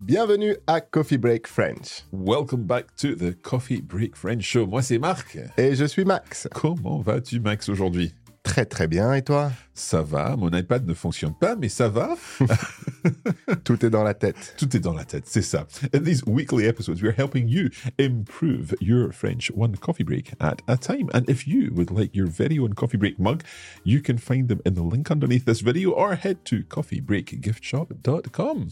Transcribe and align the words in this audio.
Bienvenue 0.00 0.54
à 0.68 0.80
Coffee 0.80 1.18
Break 1.18 1.48
French. 1.48 2.04
Welcome 2.12 2.62
back 2.62 2.94
to 2.98 3.16
the 3.16 3.34
Coffee 3.42 3.82
Break 3.82 4.14
French 4.14 4.44
Show. 4.44 4.64
Moi, 4.64 4.80
c'est 4.80 4.98
Marc. 4.98 5.36
Et 5.56 5.74
je 5.74 5.86
suis 5.86 6.04
Max. 6.04 6.46
Comment 6.54 7.00
vas-tu, 7.00 7.40
Max, 7.40 7.68
aujourd'hui? 7.68 8.14
Très 8.44 8.64
très 8.64 8.86
bien, 8.86 9.12
et 9.14 9.22
toi? 9.22 9.50
Ça 9.74 10.00
va, 10.00 10.36
mon 10.36 10.50
iPad 10.50 10.86
ne 10.86 10.94
fonctionne 10.94 11.34
pas, 11.34 11.56
mais 11.56 11.68
ça 11.68 11.88
va. 11.88 12.16
Tout 13.64 13.84
est 13.84 13.90
dans 13.90 14.04
la 14.04 14.14
tête. 14.14 14.54
Tout 14.56 14.76
est 14.76 14.80
dans 14.80 14.94
la 14.94 15.04
tête, 15.04 15.24
c'est 15.26 15.42
ça. 15.42 15.66
In 15.92 16.04
these 16.04 16.22
weekly 16.28 16.66
episodes, 16.66 17.02
we're 17.02 17.18
helping 17.18 17.48
you 17.48 17.68
improve 17.98 18.76
your 18.80 19.12
French 19.12 19.50
one 19.56 19.74
coffee 19.76 20.04
break 20.04 20.32
at 20.38 20.58
a 20.68 20.76
time. 20.76 21.08
And 21.12 21.28
if 21.28 21.48
you 21.48 21.72
would 21.74 21.90
like 21.90 22.14
your 22.14 22.28
very 22.28 22.60
own 22.60 22.74
coffee 22.74 22.98
break 22.98 23.18
mug, 23.18 23.42
you 23.84 24.00
can 24.00 24.18
find 24.18 24.46
them 24.46 24.60
in 24.64 24.74
the 24.74 24.84
link 24.84 25.10
underneath 25.10 25.44
this 25.44 25.60
video 25.60 25.90
or 25.90 26.14
head 26.14 26.44
to 26.44 26.62
coffeebreakgiftshop.com. 26.62 28.68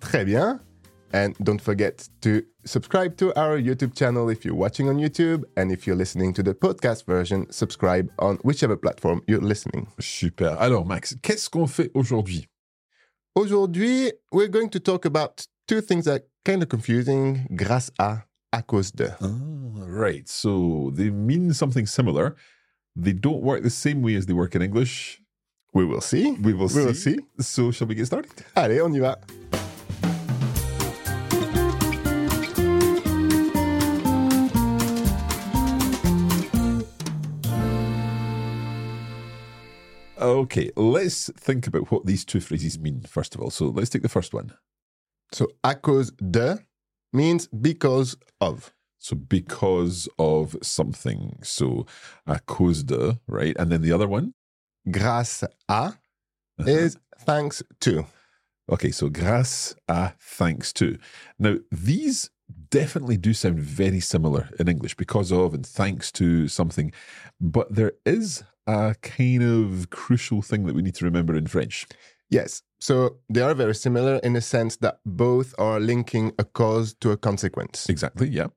Très 0.00 0.24
bien. 0.24 0.60
And 1.12 1.34
don't 1.42 1.60
forget 1.60 2.08
to 2.22 2.42
subscribe 2.64 3.16
to 3.18 3.32
our 3.38 3.58
YouTube 3.58 3.94
channel 3.94 4.28
if 4.28 4.44
you're 4.44 4.56
watching 4.56 4.88
on 4.88 4.96
YouTube. 4.98 5.44
And 5.56 5.70
if 5.70 5.86
you're 5.86 5.96
listening 5.96 6.32
to 6.34 6.42
the 6.42 6.52
podcast 6.54 7.06
version, 7.06 7.46
subscribe 7.50 8.10
on 8.18 8.36
whichever 8.42 8.76
platform 8.76 9.22
you're 9.26 9.40
listening. 9.40 9.86
Super. 10.00 10.56
Alors, 10.58 10.84
Max, 10.84 11.14
qu'est-ce 11.22 11.48
qu'on 11.48 11.66
fait 11.68 11.90
aujourd'hui 11.94 12.48
Aujourd'hui, 13.34 14.12
we're 14.32 14.48
going 14.48 14.68
to 14.70 14.80
talk 14.80 15.04
about 15.04 15.46
two 15.68 15.80
things 15.80 16.04
that 16.06 16.12
are 16.22 16.24
kind 16.44 16.62
of 16.62 16.68
confusing 16.68 17.46
grâce 17.54 17.90
à, 17.98 18.24
à 18.52 18.62
cause 18.62 18.90
de. 18.92 19.08
Ah, 19.20 19.28
right. 19.86 20.28
So 20.28 20.90
they 20.94 21.10
mean 21.10 21.52
something 21.52 21.86
similar. 21.86 22.34
They 22.96 23.12
don't 23.12 23.42
work 23.42 23.62
the 23.62 23.70
same 23.70 24.02
way 24.02 24.16
as 24.16 24.26
they 24.26 24.32
work 24.34 24.54
in 24.56 24.62
English. 24.62 25.20
We 25.74 25.84
will 25.84 26.00
see. 26.00 26.32
We 26.42 26.52
will 26.54 26.68
We 26.74 26.84
will 26.86 26.94
see. 26.94 27.16
see. 27.16 27.20
So 27.40 27.70
shall 27.70 27.86
we 27.86 27.94
get 27.94 28.06
started? 28.06 28.32
Allez, 28.56 28.80
on 28.80 28.92
y 28.92 28.98
va. 29.00 29.18
Okay, 40.26 40.72
let's 40.74 41.30
think 41.36 41.68
about 41.68 41.92
what 41.92 42.04
these 42.04 42.24
two 42.24 42.40
phrases 42.40 42.80
mean, 42.80 43.00
first 43.02 43.36
of 43.36 43.40
all. 43.40 43.50
So 43.50 43.66
let's 43.66 43.90
take 43.90 44.02
the 44.02 44.08
first 44.08 44.34
one. 44.34 44.52
So, 45.30 45.46
à 45.62 45.80
cause 45.80 46.10
de 46.10 46.58
means 47.12 47.46
because 47.46 48.16
of. 48.40 48.72
So 48.98 49.14
because 49.14 50.08
of 50.18 50.56
something. 50.62 51.38
So 51.44 51.86
à 52.26 52.44
cause 52.44 52.82
de, 52.82 53.20
right? 53.28 53.56
And 53.56 53.70
then 53.70 53.82
the 53.82 53.92
other 53.92 54.08
one? 54.08 54.32
Grâce 54.88 55.44
à 55.70 55.96
Uh-huh. 56.58 56.68
is 56.68 56.96
thanks 57.20 57.62
to. 57.82 58.06
Okay, 58.68 58.90
so 58.90 59.08
grâce 59.08 59.76
à, 59.88 60.14
thanks 60.18 60.72
to. 60.72 60.98
Now, 61.38 61.58
these 61.70 62.30
definitely 62.70 63.16
do 63.16 63.32
sound 63.32 63.60
very 63.60 64.00
similar 64.00 64.48
in 64.58 64.66
English 64.68 64.96
because 64.96 65.30
of 65.30 65.54
and 65.54 65.64
thanks 65.64 66.10
to 66.12 66.48
something, 66.48 66.92
but 67.40 67.72
there 67.72 67.92
is 68.04 68.42
a 68.66 68.94
kind 69.02 69.42
of 69.42 69.90
crucial 69.90 70.42
thing 70.42 70.66
that 70.66 70.74
we 70.74 70.82
need 70.82 70.94
to 70.96 71.04
remember 71.04 71.34
in 71.36 71.46
French. 71.46 71.86
Yes. 72.30 72.62
So 72.80 73.18
they 73.32 73.40
are 73.40 73.54
very 73.54 73.74
similar 73.74 74.16
in 74.22 74.32
the 74.34 74.40
sense 74.40 74.76
that 74.78 74.98
both 75.04 75.54
are 75.58 75.78
linking 75.80 76.32
a 76.38 76.44
cause 76.44 76.94
to 77.00 77.12
a 77.12 77.16
consequence. 77.16 77.88
Exactly, 77.88 78.28
yeah. 78.28 78.48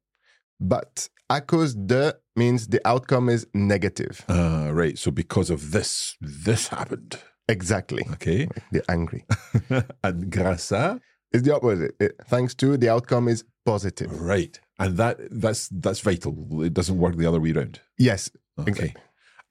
But 0.59 1.09
à 1.29 1.45
cause 1.45 1.75
de 1.75 2.13
means 2.35 2.67
the 2.67 2.81
outcome 2.85 3.29
is 3.29 3.45
negative. 3.53 4.25
Uh, 4.27 4.71
right, 4.73 4.97
so 4.97 5.11
because 5.11 5.49
of 5.49 5.71
this, 5.71 6.15
this 6.19 6.67
happened. 6.69 7.17
Exactly. 7.47 8.03
Okay. 8.13 8.47
They're 8.71 8.83
angry. 8.89 9.25
and 10.03 10.29
grâce 10.31 10.71
à, 10.71 10.99
It's 11.31 11.43
the 11.43 11.53
opposite. 11.55 11.91
It- 11.99 12.15
thanks 12.27 12.55
to, 12.55 12.75
the 12.77 12.89
outcome 12.89 13.27
is 13.27 13.43
positive. 13.65 14.11
right. 14.19 14.59
And 14.79 14.97
that 14.97 15.17
that's 15.29 15.67
that's 15.69 15.99
vital. 15.99 16.63
It 16.63 16.73
doesn't 16.73 16.97
work 16.97 17.17
the 17.17 17.25
other 17.25 17.39
way 17.41 17.51
around. 17.51 17.81
Yes. 17.97 18.31
Okay. 18.57 18.71
Exactly. 18.71 18.93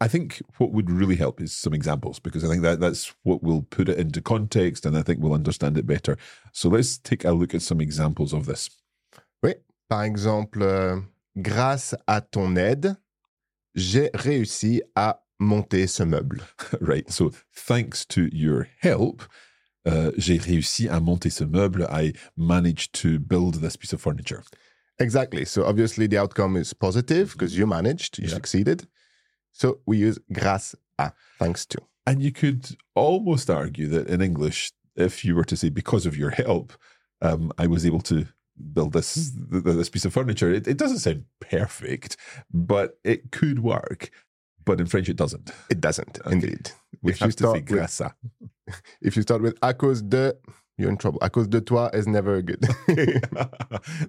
I 0.01 0.07
think 0.09 0.41
what 0.59 0.71
would 0.73 0.91
really 0.91 1.17
help 1.17 1.41
is 1.41 1.53
some 1.57 1.75
examples 1.75 2.21
because 2.21 2.45
I 2.45 2.49
think 2.49 2.63
that 2.63 2.79
that's 2.79 3.13
what 3.25 3.43
will 3.43 3.63
put 3.63 3.89
it 3.89 3.99
into 3.99 4.21
context 4.23 4.87
and 4.87 4.97
I 4.97 5.03
think 5.03 5.19
we'll 5.21 5.35
understand 5.35 5.77
it 5.77 5.87
better. 5.87 6.17
So 6.53 6.69
let's 6.69 6.99
take 6.99 7.25
a 7.25 7.33
look 7.33 7.53
at 7.55 7.63
some 7.63 7.81
examples 7.81 8.33
of 8.33 8.47
this. 8.47 8.71
Oui. 9.43 9.55
Par 9.91 10.05
exemple, 10.05 10.63
euh, 10.63 11.01
grâce 11.37 11.95
à 12.07 12.21
ton 12.21 12.55
aide, 12.57 12.97
j'ai 13.75 14.11
réussi 14.15 14.83
à 14.95 15.21
monter 15.41 15.87
ce 15.89 16.05
meuble. 16.05 16.43
right. 16.81 17.11
So 17.11 17.33
thanks 17.53 18.05
to 18.07 18.29
your 18.33 18.69
help, 18.81 19.23
uh, 19.85 20.13
j'ai 20.17 20.39
réussi 20.39 20.89
à 20.89 21.01
monter 21.01 21.31
ce 21.31 21.43
meuble. 21.45 21.87
I 21.91 22.13
managed 22.37 22.93
to 23.03 23.19
build 23.19 23.57
this 23.63 23.77
piece 23.77 23.93
of 23.93 24.01
furniture. 24.01 24.45
Exactly. 25.01 25.45
So 25.45 25.65
obviously 25.65 26.07
the 26.07 26.19
outcome 26.19 26.57
is 26.57 26.73
positive 26.73 27.33
because 27.33 27.57
you 27.59 27.67
managed, 27.67 28.19
you 28.19 28.29
Yeah. 28.29 28.35
succeeded. 28.35 28.87
So 29.53 29.81
we 29.87 29.97
use 29.99 30.19
grâce 30.33 30.75
à, 30.99 31.13
thanks 31.39 31.67
to. 31.67 31.79
And 32.07 32.23
you 32.23 32.33
could 32.33 32.77
almost 32.95 33.51
argue 33.51 33.87
that 33.89 34.09
in 34.09 34.23
English, 34.23 34.73
if 34.97 35.25
you 35.25 35.35
were 35.37 35.45
to 35.45 35.57
say, 35.57 35.69
because 35.69 36.07
of 36.07 36.17
your 36.17 36.31
help, 36.31 36.73
um, 37.21 37.53
I 37.59 37.67
was 37.67 37.85
able 37.85 38.01
to 38.03 38.27
build 38.73 38.93
this 38.93 39.31
this 39.51 39.89
piece 39.89 40.05
of 40.05 40.13
furniture. 40.13 40.51
It, 40.53 40.67
it 40.67 40.79
doesn't 40.79 40.99
sound 40.99 41.25
perfect, 41.41 42.17
but 42.53 42.99
it 43.05 43.31
could 43.31 43.61
work. 43.61 44.11
But 44.65 44.81
in 44.81 44.87
French, 44.87 45.09
it 45.09 45.17
doesn't. 45.17 45.51
It 45.71 45.81
doesn't, 45.81 46.19
Okay. 46.21 46.33
indeed. 46.33 46.73
We 47.03 47.13
If 47.13 47.21
you 47.21 47.27
have 47.29 47.37
to 47.37 47.53
say 47.53 47.61
grâce 47.63 48.01
à. 48.01 48.13
If 49.01 49.17
you 49.17 49.23
start 49.23 49.41
with 49.43 49.59
à 49.61 49.73
cause 49.77 50.03
de, 50.03 50.35
you're 50.77 50.91
in 50.91 50.97
trouble. 50.99 51.19
À 51.21 51.31
cause 51.31 51.49
de 51.49 51.61
toi 51.61 51.89
is 51.95 52.07
never 52.07 52.43
good. 52.43 52.61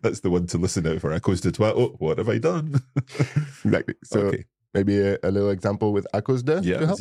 That's 0.01 0.19
the 0.21 0.29
one 0.29 0.47
to 0.47 0.57
listen 0.57 0.85
out 0.87 0.99
for. 1.01 1.11
À 1.11 1.21
cause 1.21 1.41
de 1.41 1.51
toi, 1.51 1.71
oh, 1.75 1.95
what 1.99 2.17
have 2.17 2.27
I 2.29 2.39
done? 2.39 2.81
exactly. 3.63 3.95
So 4.03 4.19
okay. 4.27 4.45
Maybe 4.73 4.99
a, 4.99 5.17
a 5.23 5.31
little 5.31 5.49
example 5.49 5.91
with 5.91 6.05
à 6.13 6.21
cause 6.21 6.43
de. 6.43 6.59
Yeah. 6.63 6.95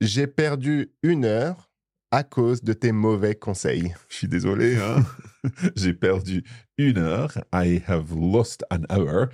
J'ai 0.00 0.26
perdu 0.26 0.92
une 1.02 1.24
heure 1.24 1.70
à 2.10 2.24
cause 2.24 2.62
de 2.62 2.72
tes 2.72 2.92
mauvais 2.92 3.34
conseils. 3.34 3.94
Je 4.08 4.16
suis 4.16 4.28
désolé. 4.28 4.76
Hein? 4.76 5.04
J'ai 5.76 5.92
perdu 5.92 6.42
une 6.78 6.98
heure. 6.98 7.32
I 7.52 7.82
have 7.86 8.12
lost 8.12 8.64
an 8.70 8.84
hour 8.90 9.28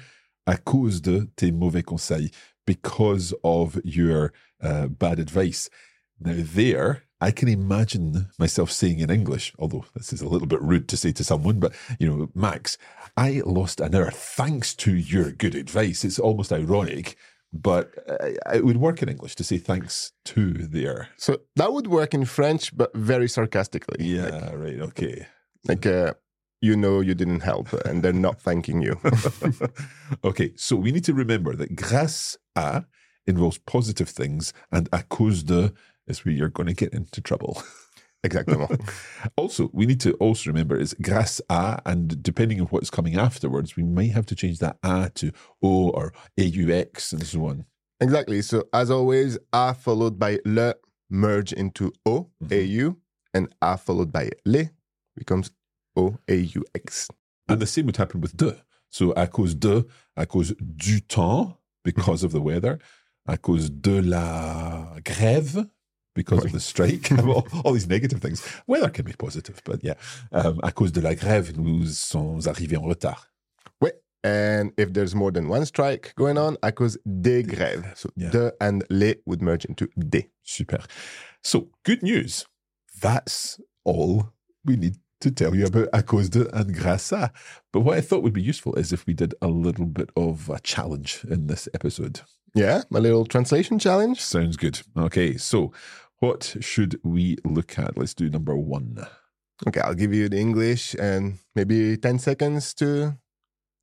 à 0.47 0.57
cause 0.57 1.03
de 1.03 1.29
tes 1.37 1.51
mauvais 1.51 1.83
conseils, 1.83 2.31
because 2.67 3.35
of 3.43 3.81
your 3.85 4.33
uh, 4.63 4.87
bad 4.89 5.19
advice. 5.19 5.69
Now, 6.21 6.35
there, 6.37 7.03
I 7.21 7.31
can 7.31 7.49
imagine 7.49 8.29
myself 8.39 8.71
saying 8.71 9.01
in 9.01 9.11
English, 9.11 9.55
although 9.59 9.87
this 9.95 10.13
is 10.13 10.21
a 10.21 10.29
little 10.29 10.47
bit 10.47 10.61
rude 10.61 10.89
to 10.89 10.97
say 10.97 11.13
to 11.13 11.25
someone, 11.25 11.59
but, 11.59 11.73
you 11.99 12.09
know, 12.09 12.29
Max, 12.35 12.77
I 13.17 13.43
lost 13.47 13.81
an 13.81 13.95
hour 13.95 14.11
thanks 14.11 14.75
to 14.77 14.95
your 14.95 15.33
good 15.33 15.55
advice. 15.55 16.05
It's 16.05 16.19
almost 16.19 16.53
ironic, 16.53 17.17
but 17.53 17.91
uh, 18.07 18.55
it 18.55 18.65
would 18.65 18.77
work 18.77 19.03
in 19.03 19.09
English 19.09 19.35
to 19.37 19.45
say 19.45 19.57
thanks 19.57 20.13
to 20.27 20.53
there. 20.53 21.09
So 21.17 21.39
that 21.57 21.73
would 21.73 21.87
work 21.87 22.13
in 22.13 22.27
French, 22.27 22.77
but 22.77 22.95
very 22.95 23.29
sarcastically. 23.29 24.05
Yeah, 24.05 24.53
right. 24.53 24.81
Okay. 24.81 25.27
Like, 25.67 25.87
uh, 25.87 26.15
you 26.61 26.77
know 26.77 27.01
you 27.01 27.15
didn't 27.15 27.41
help 27.41 27.73
and 27.85 28.03
they're 28.03 28.13
not 28.13 28.41
thanking 28.41 28.83
you. 28.83 28.99
okay, 30.25 30.53
so 30.57 30.77
we 30.77 30.91
need 30.91 31.05
to 31.05 31.15
remember 31.15 31.55
that 31.55 31.77
grâce 31.77 32.37
à 32.57 32.87
involves 33.27 33.59
positive 33.59 34.09
things, 34.09 34.53
and 34.71 34.89
à 34.91 35.03
cause 35.09 35.45
de 35.45 35.73
is 36.07 36.25
where 36.25 36.35
you're 36.35 36.49
going 36.49 36.69
to 36.69 36.75
get 36.75 36.93
into 36.93 37.21
trouble. 37.21 37.63
Exactly. 38.25 38.57
also, 39.37 39.71
we 39.73 39.87
need 39.87 40.01
to 40.01 40.13
also 40.15 40.51
remember 40.51 40.77
is 40.77 40.95
grâce 41.01 41.41
à, 41.49 41.81
and 41.87 42.23
depending 42.23 42.61
on 42.61 42.67
what's 42.69 42.91
coming 42.91 43.17
afterwards, 43.17 43.77
we 43.77 43.85
may 43.85 44.09
have 44.09 44.27
to 44.27 44.35
change 44.35 44.59
that 44.59 44.81
à 44.83 45.15
to 45.15 45.31
au 45.63 45.91
or 45.91 46.13
aux 46.39 47.13
and 47.13 47.27
so 47.27 47.47
on. 47.47 47.65
exactly. 48.01 48.43
So 48.43 48.65
as 48.73 48.91
always, 48.91 49.39
a 49.53 49.75
followed 49.75 50.19
by 50.19 50.41
le 50.45 50.75
merge 51.09 51.53
into 51.53 51.93
o, 52.05 52.31
mm-hmm. 52.43 52.89
au, 52.89 52.97
and 53.33 53.55
a 53.63 53.79
followed 53.79 54.13
by 54.13 54.31
le 54.45 54.71
becomes 55.17 55.51
o, 55.97 56.19
aux. 56.29 57.09
And 57.49 57.61
the 57.61 57.67
same 57.67 57.87
would 57.87 57.97
happen 57.97 58.21
with 58.21 58.37
de. 58.37 58.57
So 58.91 59.13
à 59.13 59.31
cause 59.31 59.55
de, 59.55 59.87
à 60.17 60.27
cause 60.27 60.55
du 60.59 61.01
temps, 61.01 61.59
because 61.85 62.21
mm-hmm. 62.21 62.27
of 62.27 62.33
the 62.33 62.41
weather, 62.41 62.79
à 63.29 63.41
cause 63.41 63.71
de 63.71 64.01
la 64.01 64.97
grève, 65.05 65.67
because 66.17 66.45
of 66.45 66.51
the 66.53 66.59
strike, 66.61 67.13
all, 67.27 67.47
all 67.65 67.73
these 67.73 67.87
negative 67.89 68.21
things. 68.21 68.43
Weather 68.67 68.89
can 68.91 69.05
be 69.05 69.13
positive, 69.13 69.61
but 69.65 69.85
yeah. 69.85 69.95
Um, 70.33 70.59
à 70.63 70.73
cause 70.75 70.91
de 70.91 71.01
la 71.01 71.15
grève, 71.15 71.57
nous 71.57 71.87
sommes 71.87 72.41
arrivés 72.47 72.77
en 72.77 72.89
retard. 72.89 73.29
Ouais. 73.81 73.93
And 74.25 74.73
if 74.77 74.93
there's 74.93 75.15
more 75.15 75.31
than 75.31 75.49
one 75.49 75.65
strike 75.67 76.13
going 76.17 76.37
on, 76.39 76.57
à 76.63 76.73
cause 76.75 76.99
des 77.07 77.45
grèves. 77.45 77.85
So 77.95 78.11
Yeah. 78.17 78.31
de 78.31 78.53
and 78.61 78.83
les 78.91 79.17
would 79.27 79.41
merge 79.43 79.67
into 79.67 79.87
des. 79.97 80.31
Super. 80.43 80.79
So, 81.45 81.69
good 81.85 82.03
news. 82.03 82.45
That's 83.01 83.61
all 83.85 84.33
we 84.65 84.77
need 84.77 84.97
to 85.21 85.31
tell 85.31 85.55
you 85.55 85.67
about 85.67 85.89
à 85.93 86.03
cause 86.05 86.29
de 86.31 86.49
and 86.53 86.73
grâce 86.73 87.13
à. 87.13 87.31
But 87.73 87.81
what 87.83 87.97
I 87.99 88.01
thought 88.01 88.23
would 88.23 88.33
be 88.33 88.43
useful 88.43 88.75
is 88.77 88.93
if 88.93 89.07
we 89.07 89.15
did 89.15 89.35
a 89.41 89.49
little 89.49 89.87
bit 89.87 90.11
of 90.17 90.51
a 90.51 90.59
challenge 90.61 91.25
in 91.31 91.47
this 91.47 91.69
episode. 91.75 92.21
Yeah, 92.55 92.83
my 92.91 92.99
little 93.01 93.27
translation 93.27 93.79
challenge. 93.79 94.21
Sounds 94.21 94.57
good. 94.57 94.81
Okay, 94.97 95.37
so 95.37 95.73
what 96.21 96.57
should 96.61 96.99
we 97.03 97.37
look 97.45 97.79
at? 97.79 97.97
Let's 97.97 98.15
do 98.15 98.31
number 98.31 98.57
one. 98.57 98.99
Okay, 99.67 99.81
I'll 99.81 99.95
give 99.95 100.13
you 100.13 100.29
the 100.29 100.39
English 100.39 100.95
and 100.95 101.39
maybe 101.55 101.97
10 101.97 102.19
seconds 102.19 102.75
to 102.75 103.17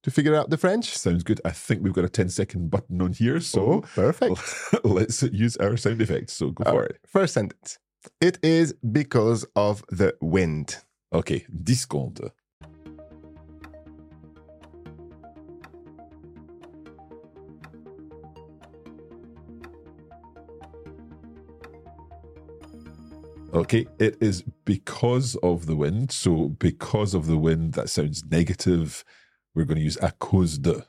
to 0.04 0.12
figure 0.12 0.36
out 0.36 0.50
the 0.50 0.58
French. 0.58 0.98
Sounds 0.98 1.24
good. 1.24 1.40
I 1.46 1.52
think 1.52 1.82
we've 1.82 1.94
got 1.94 2.04
a 2.04 2.10
10 2.10 2.30
second 2.30 2.70
button 2.70 3.02
on 3.02 3.14
here. 3.14 3.38
Oh, 3.38 3.40
So 3.40 3.82
perfect. 3.96 4.40
let's 4.84 5.24
use 5.24 5.56
our 5.58 5.78
sound 5.78 6.02
effects. 6.02 6.34
So 6.34 6.52
go 6.52 6.64
for 6.70 6.84
it. 6.84 7.00
First 7.08 7.34
sentence. 7.34 7.80
It 8.20 8.38
is 8.44 8.74
because 8.92 9.46
of 9.56 9.84
the 9.90 10.14
wind. 10.22 10.78
Okay, 11.14 11.46
10 11.66 12.32
Okay, 23.54 23.86
it 24.00 24.18
is 24.20 24.44
because 24.66 25.36
of 25.44 25.68
the 25.68 25.76
wind. 25.76 26.12
So, 26.12 26.50
because 26.50 27.14
of 27.14 27.28
the 27.28 27.38
wind, 27.38 27.74
that 27.74 27.88
sounds 27.88 28.26
negative. 28.26 29.04
We're 29.54 29.66
going 29.66 29.78
to 29.78 29.84
use 29.84 29.98
à 29.98 30.12
cause 30.18 30.58
de. 30.58 30.84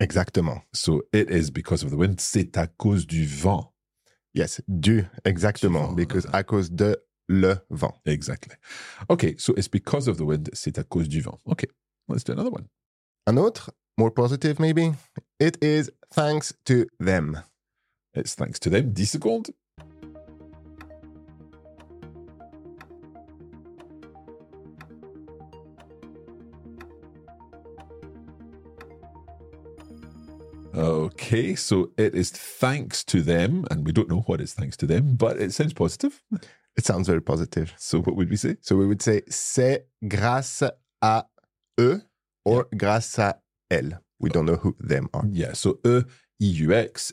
Exactement. 0.00 0.62
So, 0.74 1.02
it 1.12 1.30
is 1.30 1.50
because 1.50 1.84
of 1.84 1.90
the 1.90 1.96
wind. 1.96 2.18
C'est 2.20 2.56
à 2.56 2.66
cause 2.78 3.06
du 3.06 3.26
vent. 3.26 3.72
Yes, 4.34 4.60
du, 4.68 5.06
exactement. 5.24 5.88
vent. 5.88 5.94
Because 5.94 6.26
à 6.32 6.42
cause 6.42 6.70
de 6.70 6.96
le 7.28 7.60
vent. 7.70 7.94
Exactly. 8.06 8.56
Okay, 9.08 9.36
so 9.38 9.54
it's 9.56 9.68
because 9.68 10.08
of 10.08 10.16
the 10.16 10.24
wind. 10.24 10.50
C'est 10.52 10.78
à 10.78 10.84
cause 10.84 11.08
du 11.08 11.20
vent. 11.20 11.38
Okay, 11.46 11.68
let's 12.08 12.24
do 12.24 12.32
another 12.32 12.50
one. 12.50 12.68
Un 13.28 13.36
autre, 13.36 13.70
more 13.96 14.10
positive 14.10 14.58
maybe. 14.58 14.92
It 15.38 15.62
is 15.62 15.90
thanks 16.12 16.52
to 16.64 16.86
them. 16.98 17.38
It's 18.14 18.34
thanks 18.34 18.58
to 18.60 18.70
them. 18.70 18.92
10 18.92 19.06
secondes. 19.06 19.50
Okay, 31.12 31.56
so 31.56 31.90
it 31.96 32.14
is 32.14 32.30
thanks 32.30 33.02
to 33.04 33.20
them, 33.20 33.64
and 33.70 33.84
we 33.84 33.92
don't 33.92 34.08
know 34.08 34.22
what 34.26 34.40
is 34.40 34.54
thanks 34.54 34.76
to 34.76 34.86
them, 34.86 35.16
but 35.16 35.38
it 35.38 35.52
sounds 35.52 35.72
positive. 35.72 36.22
It 36.76 36.86
sounds 36.86 37.08
very 37.08 37.20
positive. 37.20 37.74
So, 37.76 38.00
what 38.00 38.14
would 38.16 38.30
we 38.30 38.36
say? 38.36 38.56
So 38.60 38.76
we 38.76 38.86
would 38.86 39.02
say 39.02 39.22
c'est 39.28 39.86
grâce 40.04 40.62
à 41.02 41.24
eux 41.78 42.02
or 42.44 42.68
grâce 42.76 43.18
à 43.18 43.40
elles. 43.70 43.98
We 44.20 44.30
don't 44.30 44.46
know 44.46 44.56
who 44.56 44.76
them 44.78 45.08
are. 45.12 45.26
Yeah, 45.30 45.54
so 45.54 45.80
E, 45.84 46.02
E-U-X. 46.40 47.12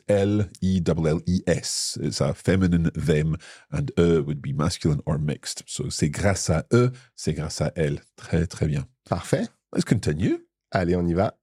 It's 2.00 2.20
a 2.20 2.34
feminine 2.34 2.90
them, 2.94 3.36
and 3.72 3.90
E 3.98 4.20
would 4.20 4.40
be 4.40 4.52
masculine 4.52 5.00
or 5.06 5.18
mixed. 5.18 5.64
So 5.66 5.90
c'est 5.90 6.10
grâce 6.10 6.50
à 6.50 6.64
eux, 6.72 6.92
c'est 7.16 7.34
grâce 7.34 7.60
à 7.60 7.72
elles. 7.74 8.00
Très, 8.16 8.46
très 8.46 8.68
bien. 8.68 8.86
Parfait. 9.04 9.48
Let's 9.72 9.84
continue. 9.84 10.38
Allez, 10.70 10.94
on 10.94 11.06
y 11.06 11.14
va. 11.14 11.34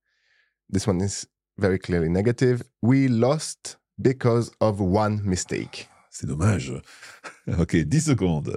This 0.70 0.88
one 0.88 1.02
is 1.02 1.28
very 1.58 1.78
clearly 1.80 2.10
negative. 2.10 2.62
We 2.82 3.08
lost 3.08 3.78
because 4.02 4.52
of 4.62 4.80
one 4.80 5.22
mistake. 5.24 5.88
C'est 6.10 6.28
dommage. 6.28 6.72
OK, 7.60 7.84
10 7.84 8.00
secondes. 8.02 8.50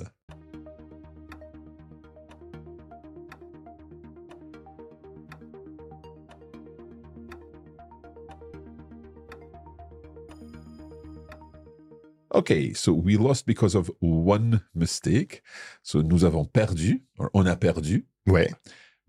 Okay, 12.34 12.74
so 12.74 12.92
we 12.92 13.16
lost 13.16 13.46
because 13.46 13.74
of 13.74 13.90
one 14.00 14.60
mistake. 14.74 15.42
So 15.82 16.02
nous 16.02 16.24
avons 16.24 16.44
perdu, 16.46 17.00
or 17.18 17.30
on 17.34 17.46
a 17.46 17.56
perdu, 17.56 18.02
Ouais. 18.26 18.52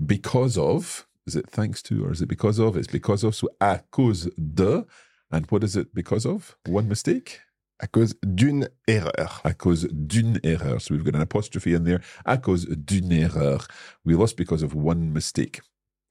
because 0.03 0.57
of, 0.57 1.05
is 1.29 1.35
it 1.35 1.47
thanks 1.47 1.83
to, 1.83 2.03
or 2.05 2.11
is 2.11 2.21
it 2.21 2.27
because 2.27 2.59
of? 2.59 2.75
It's 2.75 2.91
because 2.91 3.23
of, 3.23 3.35
so 3.35 3.49
à 3.61 3.83
cause 3.91 4.29
de. 4.37 4.85
And 5.31 5.45
what 5.51 5.63
is 5.63 5.75
it 5.75 5.93
because 5.93 6.25
of? 6.25 6.57
One 6.67 6.87
mistake? 6.87 7.41
À 7.79 7.87
cause 7.87 8.15
d'une 8.23 8.67
erreur. 8.87 9.41
à 9.45 9.53
cause 9.53 9.87
d'une 9.91 10.39
erreur. 10.43 10.81
So 10.81 10.95
we've 10.95 11.03
got 11.03 11.15
an 11.15 11.21
apostrophe 11.21 11.67
in 11.67 11.83
there. 11.83 12.01
À 12.25 12.41
cause 12.41 12.65
d'une 12.65 13.11
erreur. 13.11 13.67
We 14.03 14.15
lost 14.15 14.37
because 14.37 14.63
of 14.63 14.73
one 14.73 15.13
mistake. 15.13 15.61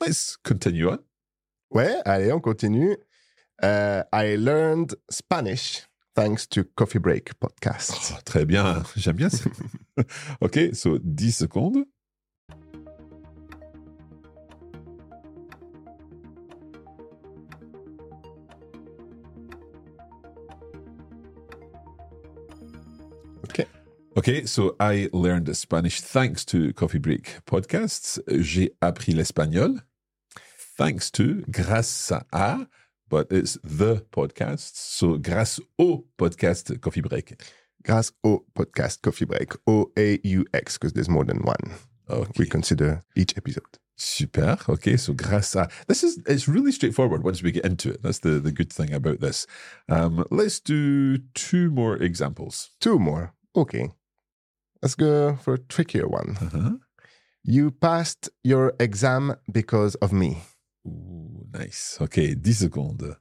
Let's 0.00 0.36
continue 0.36 0.88
on. 0.88 1.00
Ouais, 1.70 2.00
allez, 2.06 2.30
on 2.32 2.40
continue. 2.40 2.96
Uh, 3.60 4.04
I 4.12 4.36
learned 4.36 4.94
Spanish 5.10 5.82
thanks 6.14 6.46
to 6.46 6.64
Coffee 6.76 7.00
Break 7.00 7.32
podcast. 7.40 8.12
Oh, 8.14 8.20
très 8.24 8.46
bien. 8.46 8.84
J'aime 8.96 9.16
bien 9.16 9.28
ça. 9.28 9.50
OK, 10.40 10.74
so 10.74 10.98
10 10.98 11.32
secondes. 11.32 11.84
OK, 24.18 24.46
so 24.46 24.74
I 24.80 25.08
learned 25.12 25.56
Spanish 25.56 26.00
thanks 26.00 26.44
to 26.46 26.72
Coffee 26.72 26.98
Break 26.98 27.38
podcasts. 27.46 28.20
J'ai 28.26 28.72
appris 28.82 29.14
l'espagnol 29.14 29.80
thanks 30.76 31.12
to, 31.12 31.44
grâce 31.48 32.12
à, 32.32 32.66
but 33.08 33.30
it's 33.30 33.60
the 33.62 34.04
podcasts. 34.10 34.74
So 34.74 35.18
grâce 35.18 35.60
au 35.78 36.04
podcast 36.16 36.80
Coffee 36.80 37.00
Break. 37.00 37.40
Grâce 37.84 38.10
au 38.24 38.44
podcast 38.56 39.00
Coffee 39.02 39.24
Break. 39.24 39.52
O-A-U-X, 39.68 40.78
because 40.78 40.94
there's 40.94 41.08
more 41.08 41.24
than 41.24 41.44
one. 41.44 41.76
Okay. 42.10 42.32
We 42.38 42.46
consider 42.46 43.04
each 43.14 43.36
episode. 43.36 43.78
Super. 43.94 44.58
Okay, 44.68 44.96
so 44.96 45.14
grâce 45.14 45.54
à 45.54 45.70
this 45.86 46.02
is 46.02 46.18
it's 46.26 46.48
really 46.48 46.72
straightforward 46.72 47.22
once 47.22 47.40
we 47.40 47.52
get 47.52 47.64
into 47.64 47.90
it. 47.90 48.02
That's 48.02 48.18
the 48.18 48.40
the 48.40 48.50
good 48.50 48.72
thing 48.72 48.92
about 48.92 49.20
this. 49.20 49.46
Um, 49.88 50.24
let's 50.32 50.58
do 50.58 51.18
two 51.34 51.70
more 51.70 51.96
examples. 51.96 52.70
Two 52.80 52.98
more. 52.98 53.32
Okay. 53.54 53.92
Let's 54.82 54.94
go 54.94 55.36
for 55.36 55.54
a 55.54 55.58
trickier 55.58 56.06
one. 56.08 56.36
Uh-huh. 56.40 56.70
You 57.44 57.70
passed 57.70 58.28
your 58.44 58.74
exam 58.78 59.34
because 59.50 59.94
of 59.96 60.12
me. 60.12 60.42
Ooh, 60.86 61.46
nice. 61.52 61.98
Okay, 62.00 62.34
10 62.34 62.52
secondes. 62.52 63.16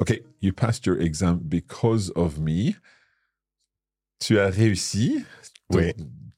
Okay, 0.00 0.20
you 0.40 0.52
passed 0.52 0.86
your 0.86 0.98
exam 0.98 1.40
because 1.48 2.10
of 2.10 2.38
me. 2.38 2.76
Tu 4.20 4.38
as 4.38 4.50
réussi 4.56 5.24
ton, 5.70 5.78
Oui. 5.78 5.92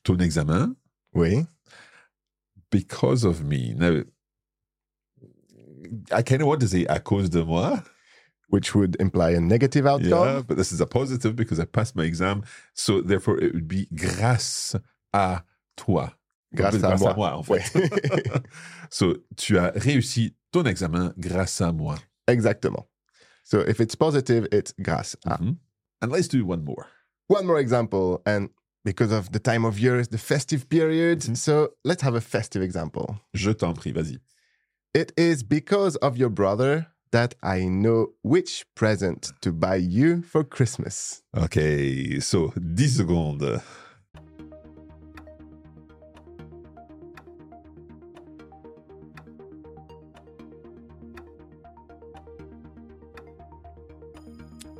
ton 0.04 0.18
examen 0.20 0.74
Oui. 1.14 1.44
Because 2.70 3.24
of 3.24 3.44
me. 3.44 3.74
Now, 3.76 4.02
I 6.12 6.22
kind 6.22 6.42
of 6.42 6.48
want 6.48 6.60
to 6.60 6.68
say 6.68 6.84
à 6.86 7.02
cause 7.02 7.28
de 7.30 7.44
moi. 7.44 7.82
which 8.50 8.74
would 8.74 8.96
imply 9.00 9.30
a 9.30 9.40
negative 9.40 9.86
outcome. 9.86 10.10
Yeah, 10.10 10.42
but 10.46 10.56
this 10.56 10.72
is 10.72 10.80
a 10.80 10.86
positive 10.86 11.36
because 11.36 11.60
I 11.60 11.64
passed 11.64 11.94
my 11.94 12.02
exam. 12.04 12.42
So 12.74 13.00
therefore, 13.00 13.38
it 13.38 13.54
would 13.54 13.68
be 13.68 13.86
grâce 13.94 14.74
à 15.14 15.44
toi. 15.76 16.12
Grâce 16.54 16.82
à 16.82 17.16
moi. 17.16 17.32
en 17.32 17.44
fait. 17.44 17.62
so, 18.90 19.14
tu 19.36 19.56
as 19.56 19.70
réussi 19.76 20.34
ton 20.52 20.64
examen 20.64 21.14
grâce 21.18 21.60
à 21.60 21.72
moi. 21.72 21.96
Exactement. 22.26 22.86
So 23.44 23.60
if 23.60 23.80
it's 23.80 23.94
positive, 23.94 24.48
it's 24.52 24.74
grâce 24.80 25.16
à. 25.24 25.38
Mhm. 25.40 25.56
And 26.02 26.10
let's 26.10 26.28
do 26.28 26.44
one 26.44 26.64
more. 26.64 26.86
One 27.28 27.46
more 27.46 27.60
example, 27.60 28.20
and 28.26 28.50
because 28.84 29.12
of 29.12 29.32
the 29.32 29.38
time 29.38 29.64
of 29.64 29.78
year, 29.78 29.98
it's 29.98 30.08
the 30.08 30.18
festive 30.18 30.68
period. 30.68 31.20
Mhm. 31.20 31.36
So 31.36 31.70
let's 31.84 32.02
have 32.02 32.14
a 32.14 32.20
festive 32.20 32.62
example. 32.62 33.20
Je 33.34 33.52
t'en 33.52 33.74
prie, 33.74 33.92
vas-y. 33.92 34.18
It 34.94 35.12
is 35.16 35.42
because 35.42 35.96
of 35.96 36.16
your 36.16 36.30
brother 36.30 36.86
that 37.12 37.34
I 37.42 37.68
know 37.68 38.14
which 38.22 38.64
present 38.74 39.32
to 39.42 39.52
buy 39.52 39.76
you 39.76 40.22
for 40.22 40.44
Christmas. 40.44 41.22
OK, 41.34 42.20
so 42.20 42.52
10 42.56 42.88
secondes. 42.88 43.60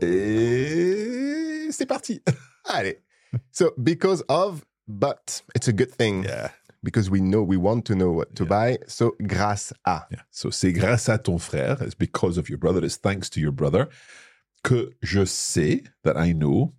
Et 0.00 1.68
c'est 1.70 1.86
parti. 1.86 2.22
Allez. 2.64 2.98
So 3.52 3.72
because 3.82 4.22
of, 4.28 4.64
but 4.88 5.42
it's 5.54 5.68
a 5.68 5.72
good 5.72 5.90
thing 5.92 6.24
Yeah. 6.24 6.48
because 6.82 7.10
we 7.10 7.20
know 7.20 7.42
we 7.42 7.56
want 7.56 7.84
to 7.86 7.94
know 7.94 8.10
what 8.10 8.34
to 8.36 8.44
Yeah. 8.44 8.48
buy. 8.48 8.78
So 8.88 9.14
grâce 9.22 9.72
à. 9.86 10.06
Yeah. 10.10 10.22
So 10.30 10.50
c'est 10.50 10.72
grâce 10.72 11.08
à 11.08 11.18
ton 11.18 11.38
frère, 11.38 11.80
it's 11.82 11.94
because 11.94 12.38
of 12.38 12.48
your 12.48 12.58
brother, 12.58 12.84
it's 12.84 12.96
thanks 12.96 13.28
to 13.30 13.40
your 13.40 13.52
brother, 13.52 13.88
que 14.64 14.90
je 15.02 15.24
sais, 15.24 15.82
that 16.02 16.16
I 16.16 16.32
know, 16.32 16.74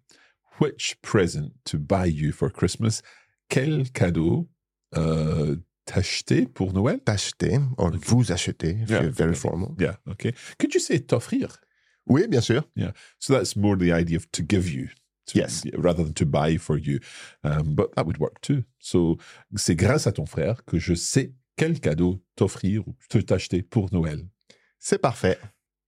which 0.59 0.97
present 1.01 1.51
to 1.65 1.77
buy 1.79 2.05
you 2.05 2.31
for 2.31 2.49
Christmas, 2.51 3.01
quel 3.49 3.85
cadeau 3.93 4.47
euh, 4.95 5.55
t'acheter 5.85 6.45
pour 6.47 6.73
Noël? 6.73 6.99
T'acheter 6.99 7.59
or 7.77 7.91
vous 7.91 8.31
acheter 8.31 8.77
if 8.83 8.89
Yeah. 8.89 9.01
you're 9.03 9.11
very 9.11 9.35
formal. 9.35 9.75
Yeah, 9.79 9.95
okay. 10.07 10.33
Could 10.59 10.73
you 10.73 10.79
say 10.81 10.99
t'offrir? 10.99 11.57
Oui, 12.07 12.27
bien 12.27 12.41
sûr. 12.41 12.63
Yeah. 12.75 12.91
So 13.19 13.33
that's 13.33 13.55
more 13.55 13.75
the 13.77 13.91
idea 13.93 14.17
of 14.17 14.29
to 14.33 14.43
give 14.43 14.67
you. 14.69 14.89
To- 15.33 15.39
Yes. 15.39 15.63
Rather 15.77 16.03
than 16.03 16.13
to 16.13 16.25
buy 16.25 16.57
for 16.57 16.77
you. 16.77 16.99
Um, 17.43 17.75
but 17.75 17.95
that 17.95 18.05
would 18.05 18.19
work 18.19 18.41
too. 18.41 18.63
So 18.79 19.17
c'est 19.55 19.75
grâce 19.75 20.07
à 20.07 20.11
ton 20.13 20.25
frère 20.25 20.63
que 20.65 20.77
je 20.79 20.93
sais 20.95 21.31
quel 21.57 21.79
cadeau 21.79 22.21
t'offrir 22.35 22.87
ou 22.87 22.95
te 23.09 23.17
t'acheter 23.19 23.61
pour 23.61 23.89
Noël. 23.91 24.27
C'est 24.79 24.99
parfait. 25.01 25.37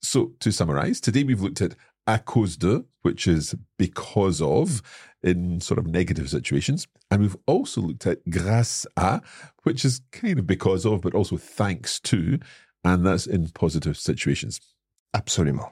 So, 0.01 0.35
to 0.39 0.51
summarize, 0.51 0.99
today 0.99 1.23
we've 1.23 1.41
looked 1.41 1.61
at 1.61 1.75
à 2.05 2.19
cause 2.19 2.57
de, 2.57 2.85
which 3.03 3.25
is 3.27 3.55
because 3.79 4.41
of 4.41 4.81
in 5.23 5.61
sort 5.61 5.79
of 5.79 5.87
negative 5.87 6.29
situations. 6.29 6.85
And 7.09 7.21
we've 7.21 7.37
also 7.47 7.79
looked 7.81 8.05
at 8.05 8.17
grâce 8.29 8.85
à, 8.97 9.21
which 9.63 9.85
is 9.85 10.01
kind 10.11 10.37
of 10.39 10.45
because 10.45 10.85
of, 10.85 11.01
but 11.01 11.15
also 11.15 11.37
thanks 11.37 11.99
to. 12.01 12.37
And 12.83 13.05
that's 13.05 13.25
in 13.25 13.47
positive 13.53 13.97
situations. 13.97 14.59
Absolument. 15.13 15.69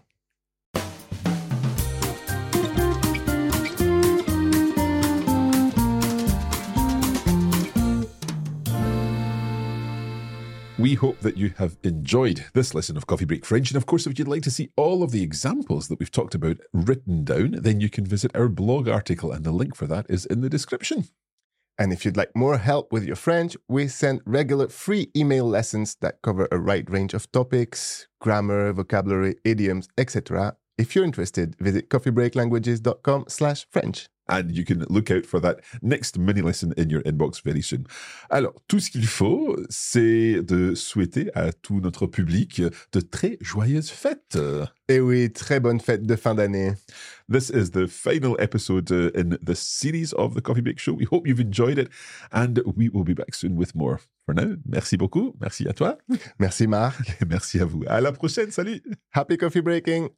We 10.82 10.96
hope 10.96 11.20
that 11.20 11.38
you 11.38 11.54
have 11.58 11.78
enjoyed 11.84 12.46
this 12.56 12.74
lesson 12.74 12.98
of 12.98 13.06
Coffee 13.06 13.26
Break 13.26 13.46
French. 13.46 13.70
And 13.70 13.78
of 13.78 13.86
course, 13.86 14.08
if 14.08 14.18
you'd 14.18 14.28
like 14.28 14.42
to 14.42 14.50
see 14.50 14.72
all 14.76 15.04
of 15.04 15.12
the 15.12 15.22
examples 15.22 15.88
that 15.88 16.00
we've 16.00 16.10
talked 16.10 16.34
about 16.34 16.58
written 16.74 17.24
down, 17.24 17.52
then 17.62 17.80
you 17.80 17.88
can 17.88 18.04
visit 18.04 18.36
our 18.36 18.48
blog 18.48 18.88
article, 18.88 19.32
and 19.32 19.46
the 19.46 19.52
link 19.52 19.76
for 19.76 19.86
that 19.86 20.08
is 20.10 20.26
in 20.26 20.42
the 20.42 20.50
description. 20.50 21.08
And 21.78 21.94
if 21.94 22.04
you'd 22.04 22.18
like 22.18 22.36
more 22.36 22.58
help 22.58 22.92
with 22.92 23.04
your 23.04 23.16
French, 23.16 23.56
we 23.70 23.88
send 23.88 24.22
regular 24.26 24.70
free 24.70 25.12
email 25.16 25.46
lessons 25.46 25.98
that 26.02 26.24
cover 26.24 26.48
a 26.52 26.60
wide 26.60 26.90
range 26.90 27.14
of 27.14 27.32
topics, 27.32 28.08
grammar, 28.20 28.74
vocabulary, 28.74 29.36
idioms, 29.44 29.88
etc. 30.00 30.58
If 30.80 30.96
you're 30.96 31.06
interested, 31.06 31.56
visit 31.60 31.92
coffeebreaklanguages.com 31.92 33.26
slash 33.28 33.68
French. 33.70 34.10
And 34.32 34.50
you 34.52 34.64
can 34.64 34.86
look 34.90 35.12
out 35.12 35.26
for 35.26 35.42
that 35.42 35.58
next 35.82 36.18
mini 36.18 36.42
lesson 36.42 36.74
in 36.78 36.90
your 36.90 37.02
inbox 37.04 37.44
very 37.44 37.62
soon. 37.62 37.84
Alors, 38.30 38.54
tout 38.70 38.80
ce 38.80 38.90
qu'il 38.90 39.06
faut, 39.06 39.58
c'est 39.70 40.42
de 40.42 40.74
souhaiter 40.74 41.30
à 41.36 41.52
tout 41.52 41.82
notre 41.82 42.08
public 42.08 42.62
de 42.94 43.02
très 43.02 43.38
joyeuses 43.42 43.90
fêtes. 43.90 44.38
Et 44.88 45.02
oui, 45.02 45.32
très 45.32 45.60
bonne 45.60 45.82
fête 45.82 46.06
de 46.06 46.16
fin 46.16 46.34
d'année. 46.34 46.74
This 47.30 47.50
is 47.50 47.72
the 47.72 47.88
final 47.88 48.36
episode 48.40 48.92
uh, 48.92 49.12
in 49.16 49.38
the 49.42 49.56
series 49.56 50.14
of 50.14 50.34
the 50.34 50.42
Coffee 50.42 50.62
Break 50.62 50.80
Show. 50.80 50.94
We 50.94 51.06
hope 51.06 51.28
you've 51.28 51.40
enjoyed 51.40 51.78
it, 51.78 51.90
and 52.32 52.62
we 52.76 52.90
will 52.90 53.04
be 53.04 53.14
back 53.14 53.34
soon 53.34 53.56
with 53.56 53.76
more. 53.76 54.00
For 54.26 54.34
now, 54.34 54.56
merci 54.66 54.98
beaucoup. 54.98 55.36
Merci 55.40 55.68
à 55.68 55.74
toi. 55.74 55.98
Merci 56.40 56.68
Marc. 56.68 57.10
Et 57.22 57.26
merci 57.30 57.60
à 57.60 57.66
vous. 57.66 57.84
À 57.88 58.02
la 58.02 58.12
prochaine. 58.12 58.52
Salut. 58.52 58.82
Happy 59.14 59.38
coffee 59.38 59.62
breaking. 59.62 60.10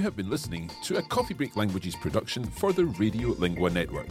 You 0.00 0.04
have 0.04 0.16
been 0.16 0.30
listening 0.30 0.70
to 0.84 0.96
a 0.96 1.02
Coffee 1.02 1.34
Break 1.34 1.56
Languages 1.56 1.94
production 1.94 2.42
for 2.42 2.72
the 2.72 2.86
Radio 2.86 3.28
Lingua 3.32 3.68
Network. 3.68 4.08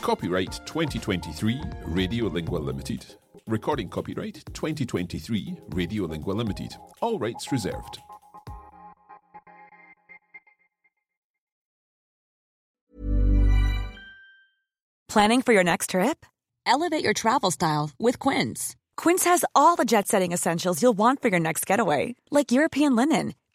Copyright 0.00 0.58
2023 0.64 1.60
Radio 1.84 2.28
Lingua 2.28 2.56
Limited. 2.56 3.04
Recording 3.46 3.90
copyright 3.90 4.42
2023 4.54 5.54
Radio 5.68 6.04
Lingua 6.04 6.32
Limited. 6.32 6.74
All 7.02 7.18
rights 7.18 7.52
reserved. 7.52 7.98
Planning 15.10 15.42
for 15.42 15.52
your 15.52 15.64
next 15.64 15.90
trip? 15.90 16.24
Elevate 16.64 17.04
your 17.04 17.12
travel 17.12 17.50
style 17.50 17.90
with 17.98 18.18
Quince. 18.18 18.76
Quince 18.96 19.24
has 19.24 19.44
all 19.54 19.76
the 19.76 19.84
jet 19.84 20.08
setting 20.08 20.32
essentials 20.32 20.80
you'll 20.80 20.94
want 20.94 21.20
for 21.20 21.28
your 21.28 21.38
next 21.38 21.66
getaway, 21.66 22.14
like 22.30 22.50
European 22.50 22.96
linen, 22.96 23.34